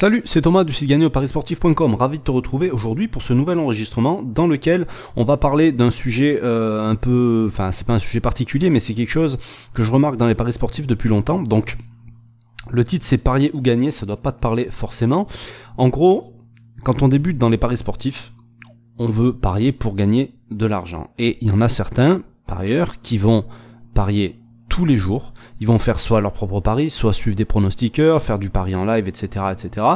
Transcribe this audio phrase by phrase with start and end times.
[0.00, 1.94] Salut, c'est Thomas du site gagné au parisportif.com.
[1.94, 5.90] Ravi de te retrouver aujourd'hui pour ce nouvel enregistrement dans lequel on va parler d'un
[5.90, 9.38] sujet euh, un peu, enfin c'est pas un sujet particulier, mais c'est quelque chose
[9.74, 11.42] que je remarque dans les paris sportifs depuis longtemps.
[11.42, 11.76] Donc
[12.70, 15.26] le titre c'est parier ou gagner, ça doit pas te parler forcément.
[15.76, 16.32] En gros,
[16.82, 18.32] quand on débute dans les paris sportifs,
[18.96, 21.10] on veut parier pour gagner de l'argent.
[21.18, 23.44] Et il y en a certains, par ailleurs, qui vont
[23.92, 24.39] parier
[24.80, 25.34] tous les jours.
[25.60, 28.86] Ils vont faire soit leur propre pari, soit suivre des pronostiqueurs, faire du pari en
[28.86, 29.86] live, etc., etc.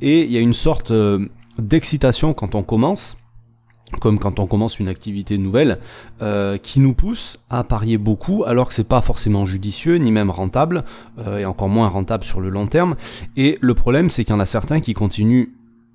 [0.00, 3.18] Et il y a une sorte euh, d'excitation quand on commence
[4.00, 5.80] comme quand on commence une activité nouvelle,
[6.22, 10.30] euh, qui nous pousse à parier beaucoup, alors que c'est pas forcément judicieux, ni même
[10.30, 10.84] rentable,
[11.18, 12.94] euh, et encore moins rentable sur le long terme.
[13.36, 15.48] Et le problème, c'est qu'il y en a certains qui continuent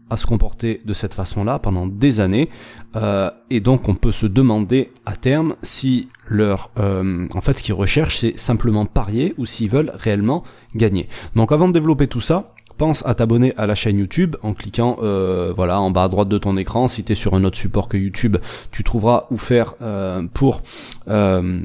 [0.10, 2.50] à se comporter de cette façon-là pendant des années,
[2.96, 7.64] euh, et donc on peut se demander à terme si leur, euh, en fait, ce
[7.64, 10.44] qu'ils recherchent, c'est simplement parier ou s'ils veulent réellement
[10.76, 11.08] gagner.
[11.36, 14.98] Donc avant de développer tout ça, pense à t'abonner à la chaîne YouTube en cliquant
[15.02, 16.88] euh, voilà en bas à droite de ton écran.
[16.88, 18.38] Si tu es sur un autre support que YouTube,
[18.72, 20.62] tu trouveras où faire euh, pour
[21.08, 21.60] euh,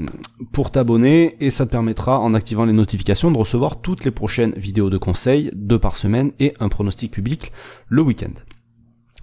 [0.52, 4.52] pour t'abonner et ça te permettra en activant les notifications de recevoir toutes les prochaines
[4.56, 7.52] vidéos de conseils, deux par semaine et un pronostic public
[7.88, 8.32] le week-end.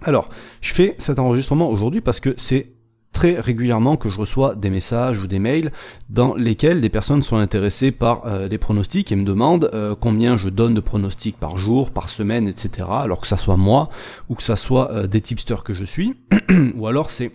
[0.02, 0.28] Alors,
[0.60, 2.77] je fais cet enregistrement aujourd'hui parce que c'est
[3.18, 5.72] très régulièrement que je reçois des messages ou des mails
[6.08, 10.36] dans lesquels des personnes sont intéressées par euh, des pronostics et me demandent euh, combien
[10.36, 12.86] je donne de pronostics par jour, par semaine, etc.
[12.88, 13.88] Alors que ça soit moi
[14.28, 16.14] ou que ça soit euh, des tipsters que je suis,
[16.76, 17.32] ou alors c'est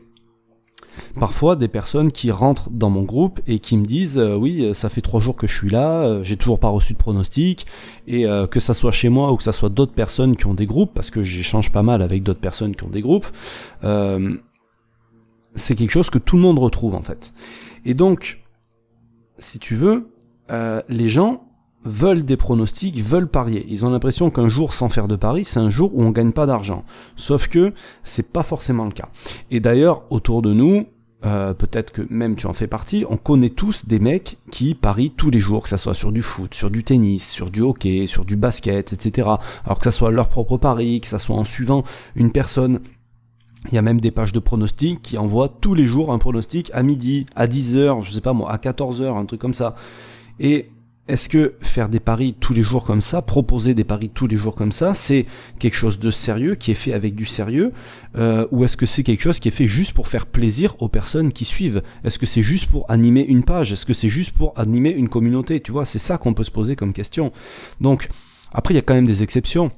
[1.20, 5.02] parfois des personnes qui rentrent dans mon groupe et qui me disent oui ça fait
[5.02, 7.66] trois jours que je suis là j'ai toujours pas reçu de pronostic
[8.06, 10.68] et que ça soit chez moi ou que ça soit d'autres personnes qui ont des
[10.68, 13.26] groupes parce que j'échange pas mal avec d'autres personnes qui ont des groupes
[15.56, 17.34] c'est quelque chose que tout le monde retrouve en fait.
[17.86, 18.44] Et donc,
[19.40, 20.10] si tu veux,
[20.52, 21.48] euh, les gens
[21.86, 23.66] veulent des pronostics, veulent parier.
[23.68, 26.32] Ils ont l'impression qu'un jour sans faire de paris, c'est un jour où on gagne
[26.32, 26.86] pas d'argent.
[27.18, 29.10] Sauf que c'est pas forcément le cas.
[29.52, 30.86] Et d'ailleurs, autour de nous,
[31.26, 35.12] euh, peut-être que même tu en fais partie, on connaît tous des mecs qui parient
[35.12, 38.08] tous les jours, que ça soit sur du foot, sur du tennis, sur du hockey,
[38.08, 39.30] sur du basket, etc.
[39.66, 41.84] Alors que ça soit leur propre pari, que ça soit en suivant
[42.16, 42.80] une personne
[43.70, 46.70] il y a même des pages de pronostics qui envoient tous les jours un pronostic
[46.74, 49.76] à midi, à 10h, je sais pas moi, à 14h, un truc comme ça.
[50.40, 50.70] Et
[51.08, 54.38] est-ce que faire des paris tous les jours comme ça, proposer des paris tous les
[54.38, 55.26] jours comme ça, c'est
[55.60, 57.74] quelque chose de sérieux, qui est fait avec du sérieux,
[58.16, 60.88] euh, ou est-ce que c'est quelque chose qui est fait juste pour faire plaisir aux
[60.88, 61.84] personnes qui suivent?
[62.06, 63.74] Est-ce que c'est juste pour animer une page?
[63.74, 65.60] Est-ce que c'est juste pour animer une communauté?
[65.60, 67.34] Tu vois, c'est ça qu'on peut se poser comme question.
[67.82, 68.08] Donc,
[68.54, 69.72] après, il y a quand même des exceptions.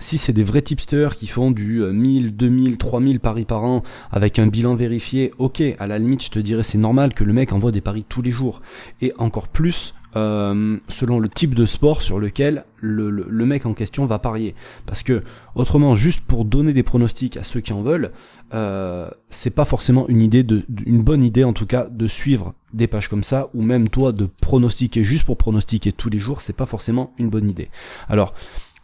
[0.00, 4.38] Si c'est des vrais tipsters qui font du 1000, 2000, 3000 paris par an avec
[4.38, 7.52] un bilan vérifié, ok, à la limite je te dirais c'est normal que le mec
[7.52, 8.62] envoie des paris tous les jours.
[9.00, 13.74] Et encore plus euh, selon le type de sport sur lequel le, le, mec en
[13.74, 14.56] question va parier.
[14.84, 15.22] Parce que
[15.54, 18.10] autrement, juste pour donner des pronostics à ceux qui en veulent,
[18.52, 22.54] euh, c'est pas forcément une idée de, une bonne idée en tout cas de suivre
[22.72, 26.40] des pages comme ça ou même toi de pronostiquer juste pour pronostiquer tous les jours,
[26.40, 27.70] c'est pas forcément une bonne idée.
[28.08, 28.34] Alors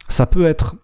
[0.07, 0.77] ça peut être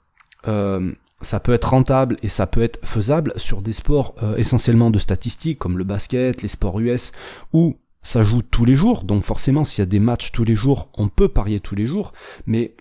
[1.24, 5.00] ça peut être rentable et ça peut être faisable sur des sports euh, essentiellement de
[5.00, 7.12] statistiques comme le basket, les sports US,
[7.54, 9.04] où ça joue tous les jours.
[9.04, 11.86] Donc forcément, s'il y a des matchs tous les jours, on peut parier tous les
[11.86, 12.14] jours.
[12.46, 12.74] Mais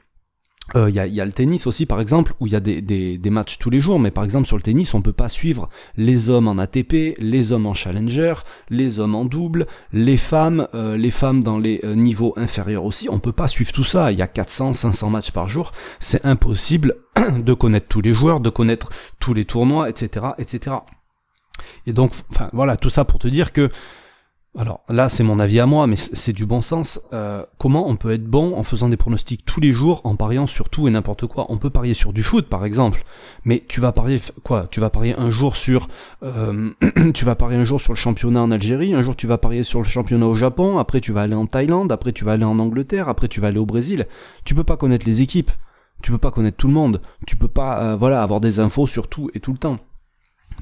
[0.75, 2.61] il euh, y, a, y, a, le tennis aussi par exemple où il y a
[2.61, 5.13] des, des, des, matchs tous les jours mais par exemple sur le tennis on peut
[5.13, 8.35] pas suivre les hommes en ATP, les hommes en challenger,
[8.71, 13.09] les hommes en double, les femmes, euh, les femmes dans les euh, niveaux inférieurs aussi,
[13.11, 16.25] on peut pas suivre tout ça, il y a 400, 500 matchs par jour, c'est
[16.25, 16.97] impossible
[17.39, 20.27] de connaître tous les joueurs, de connaître tous les tournois, etc.
[20.39, 20.77] etc.
[21.87, 23.69] Et donc, enfin voilà, tout ça pour te dire que
[24.55, 27.01] alors là, c'est mon avis à moi, mais c'est du bon sens.
[27.15, 30.47] Euh, comment on peut être bon en faisant des pronostics tous les jours, en pariant
[30.47, 31.47] sur tout et n'importe quoi?
[31.49, 33.03] On peut parier sur du foot, par exemple,
[33.47, 34.69] mais tu vas parier quoi?
[34.71, 35.89] Tu vas parier un jour sur,
[36.23, 36.71] euh,
[37.15, 39.65] tu vas parier un jour sur le championnat en Algérie, un jour tu vas parier
[39.65, 42.45] sur le championnat au Japon, après tu vas aller en Thaïlande, après tu vas aller
[42.45, 44.07] en Angleterre, après tu vas aller au Brésil.
[44.45, 45.51] Tu peux pas connaître les équipes,
[46.03, 48.87] tu peux pas connaître tout le monde, tu peux pas, euh, voilà, avoir des infos
[48.87, 49.79] sur tout et tout le temps.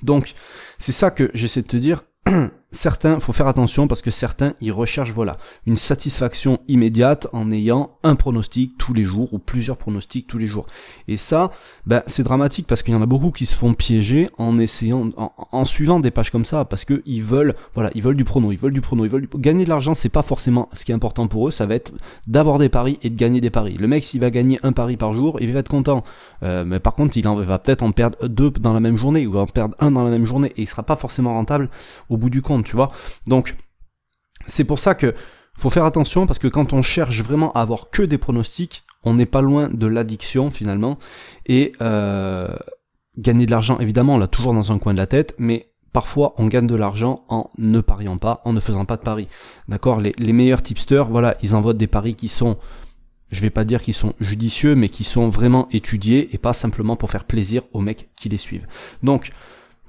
[0.04, 0.34] Donc,
[0.78, 2.04] c'est ça que j'essaie de te dire.
[2.72, 7.96] certains, faut faire attention parce que certains, ils recherchent, voilà, une satisfaction immédiate en ayant
[8.02, 10.66] un pronostic tous les jours ou plusieurs pronostics tous les jours.
[11.08, 11.50] Et ça,
[11.86, 15.10] ben, c'est dramatique parce qu'il y en a beaucoup qui se font piéger en essayant,
[15.16, 18.52] en, suivant des pages comme ça parce que ils veulent, voilà, ils veulent du prono,
[18.52, 20.94] ils veulent du prono, ils veulent gagner de l'argent, c'est pas forcément ce qui est
[20.94, 21.92] important pour eux, ça va être
[22.26, 23.76] d'avoir des paris et de gagner des paris.
[23.78, 26.04] Le mec, s'il va gagner un pari par jour, il va être content.
[26.42, 29.38] Euh, mais par contre, il va peut-être en perdre deux dans la même journée ou
[29.38, 31.68] en perdre un dans la même journée et il sera pas forcément rentable
[32.08, 32.90] au bout du compte tu vois.
[33.26, 33.56] Donc,
[34.46, 35.14] c'est pour ça que
[35.56, 39.14] faut faire attention parce que quand on cherche vraiment à avoir que des pronostics, on
[39.14, 40.98] n'est pas loin de l'addiction finalement.
[41.46, 42.56] Et euh,
[43.18, 46.34] gagner de l'argent, évidemment, on l'a toujours dans un coin de la tête, mais parfois
[46.38, 49.28] on gagne de l'argent en ne pariant pas, en ne faisant pas de paris.
[49.68, 50.00] D'accord?
[50.00, 52.56] Les, meilleurs tipsters, voilà, ils envoient des paris qui sont
[53.30, 56.96] je vais pas dire qu'ils sont judicieux, mais qui sont vraiment étudiés et pas simplement
[56.96, 58.66] pour faire plaisir aux mecs qui les suivent.
[59.04, 59.30] Donc,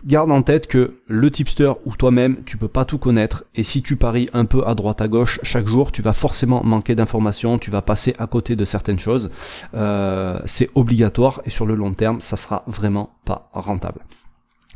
[0.05, 3.81] garde en tête que le tipster ou toi-même, tu peux pas tout connaître et si
[3.81, 7.57] tu paries un peu à droite à gauche chaque jour, tu vas forcément manquer d'informations,
[7.57, 9.31] tu vas passer à côté de certaines choses.
[9.73, 14.01] Euh, c'est obligatoire et sur le long terme, ça sera vraiment pas rentable.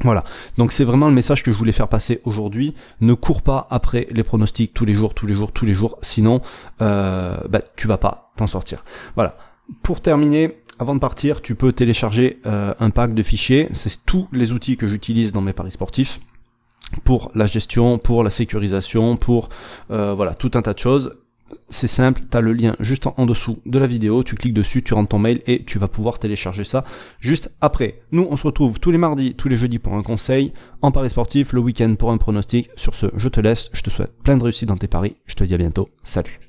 [0.02, 0.26] Voilà,
[0.58, 2.74] donc c'est vraiment le message que je voulais faire passer aujourd'hui.
[3.00, 5.98] Ne cours pas après les pronostics tous les jours, tous les jours, tous les jours,
[6.02, 6.42] sinon
[6.82, 8.84] euh, bah, tu vas pas t'en sortir.
[9.16, 9.36] Voilà.
[9.84, 13.70] Pour terminer, avant de partir, tu peux télécharger euh, un pack de fichiers.
[13.74, 16.20] C'est tous les outils que j'utilise dans mes paris sportifs
[17.04, 19.50] pour la gestion, pour la sécurisation, pour
[19.92, 21.18] euh, voilà tout un tas de choses.
[21.70, 24.84] C'est simple, tu as le lien juste en, dessous de la vidéo, tu cliques dessus,
[24.84, 26.84] tu rentres ton mail et tu vas pouvoir télécharger ça
[27.20, 28.02] juste après.
[28.12, 31.10] Nous, on se retrouve tous les mardis, tous les jeudis pour un conseil, en paris
[31.10, 32.70] sportif, le week-end pour un pronostic.
[32.76, 35.36] Sur ce, je te laisse, je te souhaite plein de réussite dans tes paris, je
[35.36, 36.40] te dis à bientôt, salut